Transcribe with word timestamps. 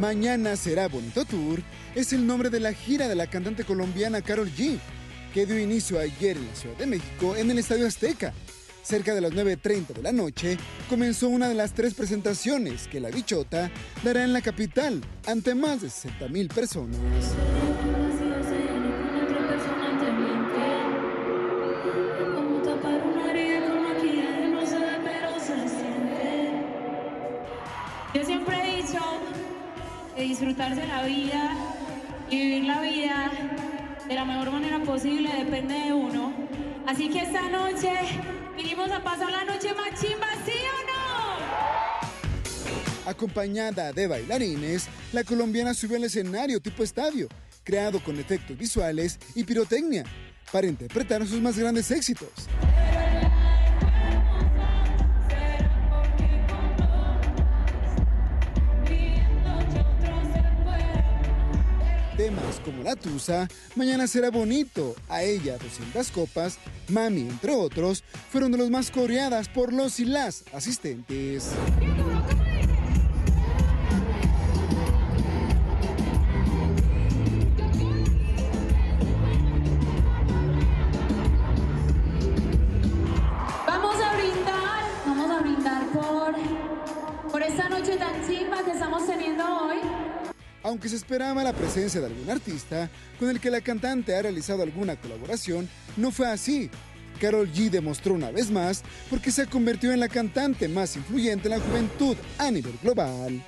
Mañana 0.00 0.56
será 0.56 0.88
Bonito 0.88 1.26
Tour 1.26 1.62
es 1.94 2.14
el 2.14 2.26
nombre 2.26 2.48
de 2.48 2.58
la 2.58 2.72
gira 2.72 3.06
de 3.06 3.14
la 3.14 3.26
cantante 3.26 3.64
colombiana 3.64 4.22
Carol 4.22 4.50
G, 4.50 4.78
que 5.34 5.44
dio 5.44 5.58
inicio 5.58 6.00
ayer 6.00 6.38
en 6.38 6.46
la 6.46 6.54
Ciudad 6.54 6.76
de 6.78 6.86
México 6.86 7.36
en 7.36 7.50
el 7.50 7.58
Estadio 7.58 7.86
Azteca. 7.86 8.32
Cerca 8.82 9.14
de 9.14 9.20
las 9.20 9.32
9.30 9.32 9.88
de 9.88 10.02
la 10.02 10.12
noche 10.12 10.56
comenzó 10.88 11.28
una 11.28 11.50
de 11.50 11.54
las 11.54 11.74
tres 11.74 11.92
presentaciones 11.92 12.88
que 12.88 12.98
la 12.98 13.10
bichota 13.10 13.70
dará 14.02 14.24
en 14.24 14.32
la 14.32 14.40
capital 14.40 15.02
ante 15.26 15.54
más 15.54 15.82
de 15.82 15.90
60 15.90 16.28
mil 16.28 16.48
personas. 16.48 16.96
Disfrutarse 30.40 30.86
la 30.86 31.02
vida 31.02 31.54
y 32.30 32.36
vivir 32.38 32.64
la 32.64 32.80
vida 32.80 33.30
de 34.08 34.14
la 34.14 34.24
mejor 34.24 34.50
manera 34.52 34.80
posible 34.80 35.28
depende 35.44 35.74
de 35.74 35.92
uno. 35.92 36.32
Así 36.86 37.10
que 37.10 37.20
esta 37.20 37.50
noche 37.50 37.92
vinimos 38.56 38.90
a 38.90 39.04
pasar 39.04 39.30
la 39.30 39.44
noche 39.44 39.74
más 39.74 40.00
chimba, 40.00 40.28
¿sí 40.46 40.52
o 40.52 40.80
no? 43.04 43.10
Acompañada 43.10 43.92
de 43.92 44.06
bailarines, 44.06 44.88
la 45.12 45.24
colombiana 45.24 45.74
subió 45.74 45.98
al 45.98 46.04
escenario 46.04 46.58
tipo 46.58 46.82
estadio, 46.82 47.28
creado 47.62 48.02
con 48.02 48.18
efectos 48.18 48.56
visuales 48.56 49.18
y 49.34 49.44
pirotecnia, 49.44 50.04
para 50.50 50.68
interpretar 50.68 51.26
sus 51.26 51.42
más 51.42 51.58
grandes 51.58 51.90
éxitos. 51.90 52.30
Mañana 63.76 64.06
será 64.06 64.30
bonito, 64.30 64.94
A 65.08 65.22
ella 65.22 65.56
200 65.56 66.10
copas, 66.10 66.58
Mami, 66.88 67.22
entre 67.22 67.52
otros, 67.52 68.04
fueron 68.30 68.52
de 68.52 68.58
los 68.58 68.70
más 68.70 68.90
coreadas 68.90 69.48
por 69.48 69.72
los 69.72 70.00
y 70.00 70.04
las 70.04 70.44
asistentes. 70.52 71.50
Vamos 83.66 83.96
a 83.96 84.16
brindar, 84.16 84.84
vamos 85.06 85.30
a 85.30 85.40
brindar 85.40 85.86
por, 85.88 86.34
por 87.30 87.42
esta 87.42 87.68
noche 87.68 87.96
tan 87.96 88.26
chimba 88.26 88.62
que 88.64 88.72
estamos 88.72 89.06
teniendo 89.06 89.44
hoy. 89.44 89.69
Aunque 90.62 90.88
se 90.88 90.96
esperaba 90.96 91.42
la 91.42 91.52
presencia 91.52 92.00
de 92.00 92.06
algún 92.06 92.28
artista 92.30 92.90
con 93.18 93.30
el 93.30 93.40
que 93.40 93.50
la 93.50 93.60
cantante 93.60 94.14
ha 94.14 94.22
realizado 94.22 94.62
alguna 94.62 94.96
colaboración, 94.96 95.68
no 95.96 96.10
fue 96.10 96.28
así. 96.28 96.70
Carol 97.20 97.52
G 97.52 97.70
demostró 97.70 98.14
una 98.14 98.30
vez 98.30 98.50
más 98.50 98.82
porque 99.08 99.30
se 99.30 99.46
convirtió 99.46 99.92
en 99.92 100.00
la 100.00 100.08
cantante 100.08 100.68
más 100.68 100.96
influyente 100.96 101.48
en 101.48 101.58
la 101.58 101.64
juventud 101.64 102.16
a 102.38 102.50
nivel 102.50 102.78
global. 102.82 103.42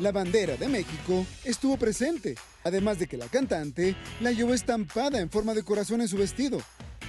La 0.00 0.12
bandera 0.12 0.56
de 0.56 0.66
México 0.66 1.26
estuvo 1.44 1.76
presente, 1.76 2.34
además 2.64 2.98
de 2.98 3.06
que 3.06 3.18
la 3.18 3.28
cantante 3.28 3.94
la 4.20 4.32
llevó 4.32 4.54
estampada 4.54 5.20
en 5.20 5.28
forma 5.28 5.52
de 5.52 5.62
corazón 5.62 6.00
en 6.00 6.08
su 6.08 6.16
vestido, 6.16 6.58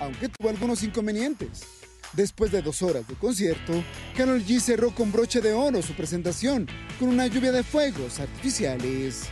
aunque 0.02 0.28
tuvo 0.28 0.50
algunos 0.50 0.84
inconvenientes. 0.84 1.64
Después 2.12 2.52
de 2.52 2.62
dos 2.62 2.82
horas 2.82 3.08
de 3.08 3.16
concierto, 3.16 3.82
Carol 4.18 4.44
G 4.44 4.60
cerró 4.60 4.94
con 4.94 5.10
broche 5.10 5.40
de 5.40 5.54
oro 5.54 5.82
su 5.82 5.94
presentación 5.94 6.68
con 7.00 7.08
una 7.08 7.28
lluvia 7.28 7.54
de 7.54 7.64
fuegos 7.64 8.20
artificiales. 8.20 9.30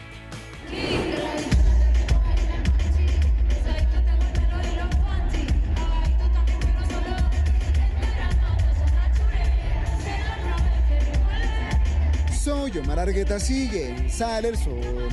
Omar 12.79 12.99
Argueta, 12.99 13.39
sigue 13.39 13.89
en 13.89 14.09
Sale 14.09 14.49
el 14.49 14.57
Sol. 14.57 15.09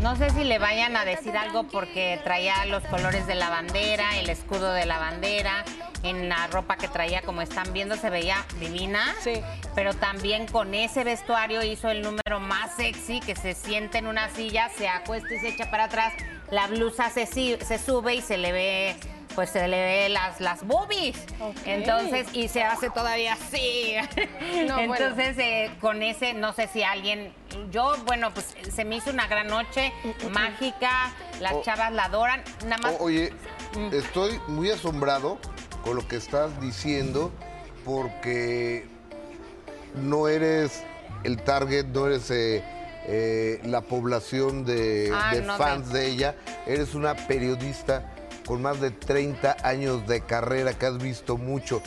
No 0.00 0.16
sé 0.16 0.30
si 0.30 0.44
le 0.44 0.58
vayan 0.58 0.96
a 0.96 1.04
decir 1.04 1.36
algo 1.36 1.64
porque 1.64 2.20
traía 2.24 2.66
los 2.66 2.82
colores 2.84 3.26
de 3.26 3.34
la 3.34 3.48
bandera, 3.48 4.18
el 4.18 4.28
escudo 4.28 4.72
de 4.72 4.84
la 4.84 4.98
bandera, 4.98 5.64
en 6.02 6.28
la 6.28 6.46
ropa 6.48 6.76
que 6.76 6.88
traía, 6.88 7.22
como 7.22 7.40
están 7.40 7.72
viendo, 7.72 7.96
se 7.96 8.10
veía 8.10 8.44
divina. 8.60 9.14
Sí. 9.22 9.40
Pero 9.74 9.94
también 9.94 10.46
con 10.46 10.74
ese 10.74 11.04
vestuario 11.04 11.62
hizo 11.62 11.88
el 11.90 12.02
número 12.02 12.38
más 12.38 12.76
sexy, 12.76 13.20
que 13.20 13.34
se 13.34 13.54
siente 13.54 13.98
en 13.98 14.06
una 14.06 14.28
silla, 14.28 14.68
se 14.76 14.88
acuesta 14.88 15.34
y 15.34 15.38
se 15.38 15.48
echa 15.48 15.70
para 15.70 15.84
atrás, 15.84 16.12
la 16.50 16.66
blusa 16.66 17.08
se 17.10 17.26
sube 17.78 18.14
y 18.14 18.20
se 18.20 18.36
le 18.36 18.52
ve 18.52 18.96
pues 19.34 19.50
se 19.50 19.66
le 19.68 19.76
ve 19.84 20.08
las, 20.08 20.40
las 20.40 20.64
boobies. 20.66 21.16
Entonces, 21.64 22.26
y 22.32 22.48
se 22.48 22.62
hace 22.62 22.90
todavía 22.90 23.34
así. 23.34 23.94
No, 24.66 24.76
bueno. 24.86 24.94
Entonces, 24.94 25.36
eh, 25.38 25.70
con 25.80 26.02
ese, 26.02 26.32
no 26.34 26.52
sé 26.52 26.68
si 26.68 26.82
alguien, 26.82 27.32
yo, 27.70 27.96
bueno, 28.06 28.32
pues 28.32 28.54
se 28.72 28.84
me 28.84 28.96
hizo 28.96 29.10
una 29.10 29.26
gran 29.26 29.48
noche, 29.48 29.92
mágica, 30.30 31.12
las 31.40 31.62
chavas 31.62 31.92
la 31.92 32.04
adoran, 32.04 32.42
nada 32.64 32.78
más. 32.78 32.94
Oye, 33.00 33.32
estoy 33.92 34.40
muy 34.48 34.70
asombrado 34.70 35.38
con 35.82 35.96
lo 35.96 36.06
que 36.06 36.16
estás 36.16 36.60
diciendo 36.60 37.32
porque 37.84 38.86
no 39.94 40.28
eres 40.28 40.82
el 41.24 41.42
target, 41.42 41.86
no 41.86 42.06
eres 42.06 42.30
eh, 42.30 42.62
eh, 43.06 43.60
la 43.64 43.82
población 43.82 44.64
de, 44.64 45.12
Ah, 45.14 45.34
de 45.34 45.42
no, 45.42 45.56
fans 45.56 45.92
de 45.92 46.06
ella, 46.06 46.34
eres 46.66 46.94
una 46.94 47.14
periodista 47.14 48.14
con 48.46 48.62
más 48.62 48.80
de 48.80 48.90
30 48.90 49.56
años 49.62 50.06
de 50.06 50.20
carrera 50.22 50.74
que 50.74 50.86
has 50.86 50.98
visto 50.98 51.36
mucho. 51.36 51.80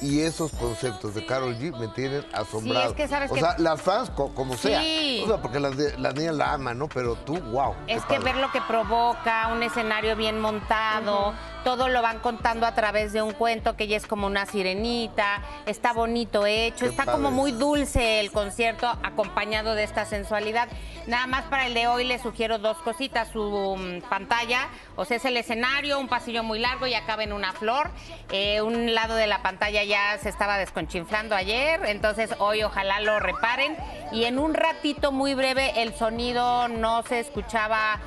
Y 0.00 0.22
esos 0.22 0.50
conceptos 0.54 1.14
de 1.14 1.24
Carol 1.24 1.54
G 1.58 1.78
me 1.78 1.86
tienen 1.86 2.26
asombrado. 2.32 2.92
que 2.96 3.06
sabes 3.06 3.30
o 3.30 3.34
que- 3.34 3.40
sea, 3.40 3.54
las 3.58 3.80
fans 3.80 4.10
co- 4.10 4.34
como 4.34 4.56
sea. 4.56 4.80
Sí. 4.82 5.22
O 5.24 5.28
sea, 5.28 5.36
porque 5.40 5.60
las, 5.60 5.76
de- 5.76 5.96
las 5.96 6.12
niñas 6.16 6.34
la 6.34 6.54
aman, 6.54 6.76
¿no? 6.76 6.88
Pero 6.88 7.14
tú, 7.14 7.38
wow. 7.38 7.74
Es 7.86 8.02
que 8.06 8.14
padre. 8.16 8.32
ver 8.32 8.36
lo 8.38 8.50
que 8.50 8.60
provoca, 8.62 9.48
un 9.52 9.62
escenario 9.62 10.16
bien 10.16 10.40
montado, 10.40 11.32
todo 11.64 11.88
lo 11.88 12.02
van 12.02 12.18
contando 12.18 12.66
a 12.66 12.74
través 12.74 13.12
de 13.12 13.22
un 13.22 13.32
cuento 13.32 13.76
que 13.76 13.84
ella 13.84 13.96
es 13.96 14.06
como 14.06 14.26
una 14.26 14.46
sirenita, 14.46 15.42
está 15.66 15.92
bonito 15.92 16.46
hecho, 16.46 16.80
Qué 16.84 16.86
está 16.86 17.04
padre. 17.04 17.18
como 17.22 17.30
muy 17.30 17.52
dulce 17.52 18.20
el 18.20 18.30
concierto 18.32 18.88
acompañado 19.02 19.74
de 19.74 19.84
esta 19.84 20.04
sensualidad. 20.04 20.68
Nada 21.06 21.26
más 21.26 21.44
para 21.44 21.66
el 21.66 21.74
de 21.74 21.86
hoy 21.86 22.04
les 22.04 22.22
sugiero 22.22 22.58
dos 22.58 22.76
cositas, 22.78 23.28
su 23.28 23.76
mm, 23.76 24.08
pantalla, 24.08 24.68
o 24.96 25.04
sea, 25.04 25.16
es 25.16 25.24
el 25.24 25.36
escenario, 25.36 25.98
un 25.98 26.08
pasillo 26.08 26.42
muy 26.42 26.58
largo 26.58 26.86
y 26.86 26.94
acaba 26.94 27.24
en 27.24 27.32
una 27.32 27.52
flor. 27.52 27.90
Eh, 28.30 28.60
un 28.62 28.94
lado 28.94 29.14
de 29.14 29.26
la 29.26 29.42
pantalla 29.42 29.84
ya 29.84 30.18
se 30.18 30.28
estaba 30.28 30.58
desconchinflando 30.58 31.34
ayer, 31.34 31.80
entonces 31.86 32.30
hoy 32.38 32.62
ojalá 32.62 33.00
lo 33.00 33.20
reparen. 33.20 33.76
Y 34.12 34.24
en 34.24 34.38
un 34.38 34.54
ratito 34.54 35.12
muy 35.12 35.34
breve 35.34 35.82
el 35.82 35.94
sonido 35.94 36.68
no 36.68 37.02
se 37.02 37.20
escuchaba 37.20 38.00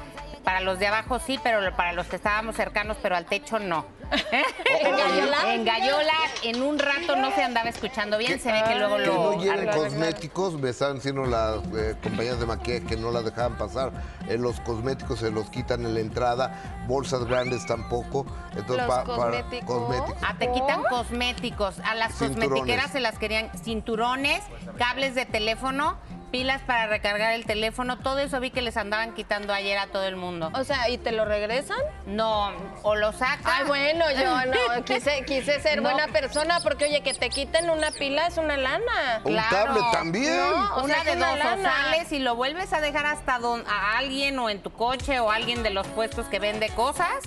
para 0.46 0.62
los 0.62 0.80
de 0.80 0.88
abajo 0.88 1.20
sí, 1.20 1.40
pero 1.44 1.76
para 1.76 1.92
los 1.92 2.06
que 2.06 2.16
estábamos 2.16 2.56
cercanos, 2.56 2.96
pero 3.02 3.18
al 3.18 3.26
techo 3.26 3.60
no. 3.60 3.86
¿En 4.82 4.92
Gallola? 4.96 5.54
En 5.54 5.66
Gallola, 5.66 6.14
en 6.44 6.62
un 6.62 6.80
rato 6.80 7.16
no 7.16 7.34
se 7.34 7.44
andaba 7.44 7.68
escuchando 7.68 8.18
bien, 8.18 8.40
se 8.40 8.52
ve 8.52 8.64
que 8.68 8.76
luego 8.76 8.98
Que 8.98 9.06
lo 9.08 9.14
no 9.14 9.42
lleven 9.42 9.68
cosméticos, 9.68 10.54
me 10.54 10.70
estaban 10.70 10.98
diciendo 10.98 11.26
las 11.26 11.58
eh, 11.76 11.96
compañías 12.02 12.40
de 12.40 12.46
maquillaje 12.46 12.86
que 12.86 12.96
no 12.96 13.12
las 13.12 13.26
dejaban 13.26 13.58
pasar. 13.58 13.92
Eh, 14.28 14.38
los 14.38 14.60
cosméticos 14.62 15.20
se 15.20 15.32
los 15.32 15.50
quitan 15.50 15.86
en 15.86 15.94
la 15.94 16.00
entrada, 16.00 16.84
bolsas 16.88 17.26
grandes 17.26 17.66
tampoco. 17.66 18.26
Entonces, 18.56 18.86
Los 18.86 18.88
pa- 18.88 19.04
para 19.04 19.16
cosméticos. 19.44 19.66
cosméticos. 19.82 20.24
Ah, 20.28 20.36
te 20.40 20.52
quitan 20.52 20.84
cosméticos. 20.90 21.80
A 21.80 21.96
las 21.96 22.14
Cinturones. 22.18 22.50
cosmetiqueras 22.50 22.92
se 22.92 23.00
las 23.00 23.18
querían 23.20 23.50
cinturones, 23.64 24.42
cables 24.78 25.16
de 25.16 25.26
teléfono, 25.26 25.98
pilas 26.32 26.62
para 26.64 26.88
recargar 26.88 27.34
el 27.34 27.46
teléfono. 27.46 27.98
Todo 28.00 28.20
eso 28.20 28.40
vi 28.42 28.52
que 28.52 28.62
les 28.62 28.76
andaban 28.76 29.14
quitando 29.14 29.54
ayer 29.54 29.78
a 29.78 29.88
todo 29.88 30.04
el 30.04 30.18
mundo. 30.18 30.52
O 30.54 30.64
sea, 30.66 30.90
¿y 30.90 30.98
te 30.98 31.14
lo 31.14 31.24
regresan? 31.24 31.78
No, 32.08 32.52
o 32.84 32.96
lo 32.96 33.14
sacan. 33.14 33.40
Ay, 33.46 33.64
bueno, 33.68 34.04
yo 34.12 34.36
no, 34.78 34.84
quise, 34.84 35.24
quise 35.26 35.62
ser 35.62 35.82
No. 35.82 35.90
buena 35.90 36.08
persona 36.12 36.60
porque, 36.62 36.86
oye, 36.86 37.02
que 37.04 37.14
te 37.14 37.30
quiten 37.30 37.70
una 37.70 37.92
pila 37.92 38.28
es 38.28 38.38
una 38.38 38.58
lana. 38.58 39.22
Un 39.24 39.32
Claro. 39.34 39.50
cable 39.50 39.80
también. 39.94 40.36
No, 40.36 40.76
o 40.78 40.84
una 40.84 40.96
sea, 40.96 41.04
de 41.04 41.18
una 41.18 41.28
dos, 41.30 41.36
o 41.36 41.38
lana. 41.38 41.72
sales 41.72 42.12
y 42.12 42.20
lo 42.20 42.36
vuelves 42.36 42.74
a 42.74 42.82
dejar 42.82 43.06
hasta 43.06 43.40
don, 43.40 43.64
a 43.68 43.98
alguien 43.98 44.15
o 44.40 44.50
en 44.50 44.62
tu 44.62 44.72
coche 44.72 45.20
o 45.20 45.30
alguien 45.30 45.62
de 45.62 45.70
los 45.72 45.86
puestos 45.88 46.26
que 46.28 46.40
vende 46.40 46.70
cosas, 46.70 47.24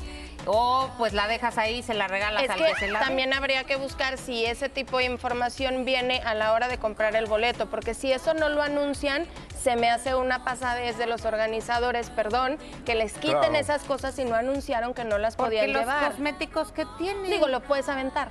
O 0.50 0.88
pues 0.96 1.12
la 1.12 1.26
dejas 1.29 1.58
ahí 1.58 1.79
y 1.81 1.82
se 1.82 1.93
la 1.93 2.08
regalas 2.08 2.44
Es 2.44 2.49
al 2.50 2.56
que 2.56 2.64
que 2.64 2.75
se 2.76 2.88
la 2.88 3.00
también 3.00 3.35
habría 3.35 3.64
que 3.64 3.76
buscar 3.76 4.17
si 4.17 4.46
ese 4.46 4.70
tipo 4.70 4.96
de 4.96 5.05
información 5.05 5.85
viene 5.85 6.23
a 6.25 6.32
la 6.32 6.52
hora 6.55 6.69
de 6.69 6.79
comprar 6.79 7.14
el 7.17 7.26
boleto, 7.26 7.67
porque 7.69 7.93
si 7.93 8.12
eso 8.12 8.32
no 8.32 8.49
lo 8.49 8.62
anuncian, 8.62 9.26
se 9.62 9.76
me 9.76 9.90
hace 9.90 10.14
una 10.14 10.44
pasadez 10.44 10.96
de 10.96 11.06
los 11.06 11.26
organizadores, 11.26 12.08
perdón, 12.08 12.56
que 12.87 12.94
les 12.94 13.12
quiten 13.14 13.38
Claro. 13.40 13.56
esas 13.56 13.82
cosas 13.82 14.19
y 14.19 14.25
no 14.25 14.37
anunciaron 14.37 14.94
que 14.94 15.05
no 15.05 15.19
las 15.19 15.37
Porque 15.37 15.56
podían 15.58 15.73
los 15.75 15.82
llevar. 15.82 16.12
cosméticos 16.12 16.73
que 16.73 16.87
tienen. 16.96 17.29
Digo, 17.31 17.49
lo 17.49 17.61
puedes 17.61 17.88
aventar. 17.90 18.29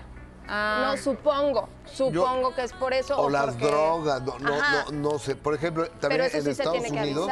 Ah. 0.50 0.92
No, 0.92 0.98
supongo, 1.02 1.68
supongo 1.86 2.54
que 2.56 2.64
es 2.64 2.74
por 2.74 2.94
eso. 2.94 3.18
O 3.20 3.30
las 3.30 3.48
porque- 3.48 3.66
drogas, 3.66 4.22
no, 4.22 4.40
no, 4.40 4.52
no, 4.58 4.92
no 5.12 5.20
sé. 5.20 5.36
Por 5.36 5.54
ejemplo, 5.56 5.88
también 6.00 6.22
eso 6.22 6.38
en 6.38 6.44
sí 6.44 6.46
se 6.46 6.52
Estados 6.64 6.90
Unidos 6.90 7.32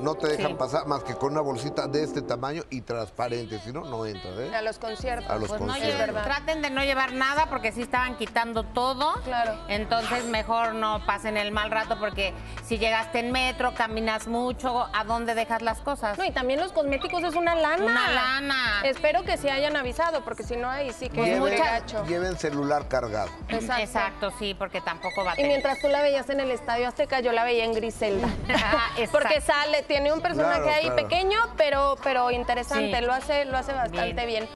no 0.00 0.14
te 0.14 0.28
dejan 0.28 0.48
Sí. 0.52 0.54
pasar 0.54 0.86
más 0.86 1.02
que 1.04 1.14
con 1.14 1.32
una 1.32 1.40
bolsita 1.40 1.86
de 1.86 2.02
este 2.02 2.22
tamaño 2.22 2.62
y 2.70 2.80
transparente, 2.82 3.58
si 3.60 3.72
no, 3.72 3.84
no 3.84 4.04
entras, 4.06 4.32
¿eh? 4.38 4.54
A 4.54 4.62
los 4.62 4.78
conciertos. 4.78 5.30
A 5.30 5.36
los 5.36 5.48
Pues 5.48 5.60
no 5.60 5.66
conciertos. 5.68 5.98
verdad. 6.14 6.24
traten 6.24 6.62
de 6.62 6.70
no 6.70 6.82
llevar 6.84 7.12
nada 7.12 7.46
porque 7.46 7.72
sí 7.72 7.82
estaban 7.82 8.16
quitando 8.16 8.62
todo. 8.64 9.14
Claro. 9.24 9.54
Entonces 9.68 10.24
mejor 10.26 10.74
no 10.74 11.04
pasen 11.06 11.36
el 11.36 11.52
mal 11.52 11.70
rato 11.70 11.98
porque 11.98 12.32
si 12.66 12.78
llegaste 12.78 13.18
en 13.20 13.32
metro, 13.32 13.74
caminas 13.74 14.26
mucho, 14.28 14.86
¿a 14.94 15.04
dónde 15.04 15.34
dejas 15.34 15.62
las 15.62 15.80
cosas? 15.80 16.18
No, 16.18 16.24
y 16.24 16.30
también 16.30 16.60
los 16.60 16.72
cosméticos 16.72 17.22
es 17.24 17.34
una 17.34 17.54
lana. 17.54 17.84
Una 17.84 18.10
lana. 18.10 18.80
Espero 18.84 19.22
que 19.24 19.36
se 19.36 19.50
hayan 19.50 19.76
avisado, 19.76 20.22
porque 20.24 20.42
si 20.42 20.56
no, 20.56 20.68
ahí 20.70 20.92
sí 20.92 21.08
que 21.08 21.34
es 21.36 21.58
gacho. 21.58 22.04
lleven 22.06 22.36
celular 22.50 22.88
cargado. 22.88 23.30
Exacto. 23.48 23.82
Exacto, 23.82 24.32
sí, 24.38 24.54
porque 24.54 24.80
tampoco 24.80 25.24
va 25.24 25.32
a 25.32 25.40
Y 25.40 25.44
mientras 25.44 25.78
tú 25.80 25.88
la 25.88 26.02
veías 26.02 26.28
en 26.30 26.40
el 26.40 26.50
Estadio 26.50 26.88
Azteca, 26.88 27.20
yo 27.20 27.32
la 27.32 27.44
veía 27.44 27.64
en 27.64 27.72
Griselda. 27.72 28.28
Ah, 28.72 28.90
exacto. 28.98 29.18
Porque 29.20 29.40
sale, 29.40 29.82
tiene 29.82 30.12
un 30.12 30.20
personaje 30.20 30.62
Claro, 30.62 30.76
ahí 30.76 30.82
claro. 30.82 30.96
pequeño, 30.96 31.38
pero, 31.56 31.96
pero 32.02 32.30
interesante. 32.30 32.98
Sí. 32.98 33.04
Lo 33.04 33.12
hace, 33.12 33.44
lo 33.46 33.56
hace 33.56 33.72
bastante 33.72 34.26
bien. 34.26 34.48